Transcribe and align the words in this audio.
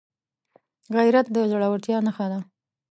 غیرت 0.95 1.27
د 1.31 1.35
زړورتیا 1.51 1.97
نښه 2.05 2.25
ده 2.31 2.39